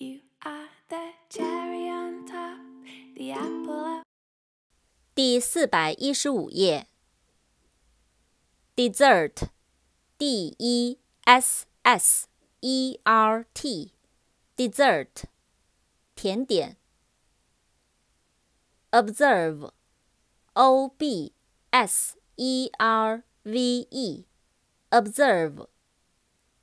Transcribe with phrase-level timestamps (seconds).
[0.00, 2.58] You are the cherry on top,
[3.16, 4.02] the apple of
[5.14, 6.86] 第四百一十五页。
[8.76, 12.28] dessert，d e s s
[12.60, 15.24] e r t，dessert，
[16.14, 16.76] 甜点。
[18.90, 21.32] observe，o b
[21.70, 25.68] s e r v e，observe，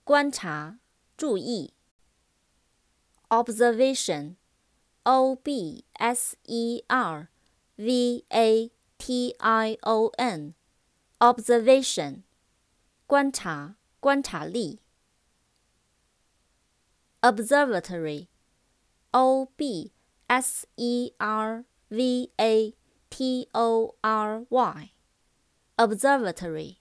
[0.04, 0.78] 观察，
[1.18, 1.74] 注意。
[3.30, 7.30] observation，o b s e r
[7.76, 12.24] v a t i o n，observation，
[13.08, 14.80] 观察，观察力。
[17.22, 19.94] observatory，o b
[20.28, 22.76] s e r v a
[23.10, 26.78] t o r y，observatory，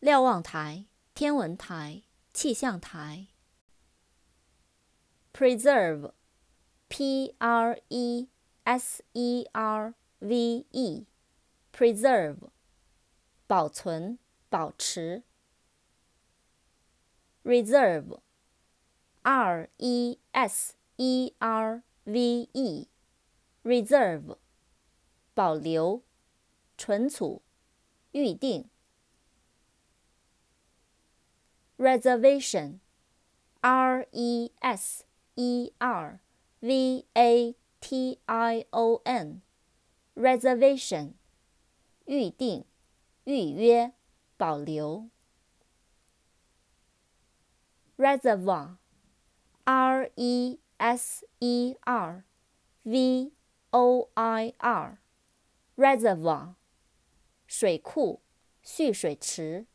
[0.00, 2.02] 瞭望台、天文台、
[2.32, 3.28] 气象台。
[5.38, 6.12] preserve,
[6.88, 8.28] p r e
[8.64, 11.06] s e r v e,
[11.72, 12.50] preserve,
[13.46, 14.18] 保存、
[14.48, 15.22] 保持。
[17.44, 18.20] reserve,
[19.22, 22.88] r e s e r v e,
[23.62, 24.36] reserve,
[25.34, 26.02] 保留、
[26.78, 27.42] 存储、
[28.12, 28.68] 预定。
[31.76, 32.80] reservation,
[33.60, 35.04] r e s
[35.39, 36.19] e r
[36.59, 41.13] v a t i o n，reservation，
[42.05, 42.65] 预定、
[43.23, 43.93] 预约、
[44.35, 45.09] 保留。
[47.95, 52.25] reservoir，r e s e r
[52.83, 53.31] v
[53.71, 56.55] o i r，reservoir，
[57.47, 58.21] 水库、
[58.61, 59.67] 蓄水池。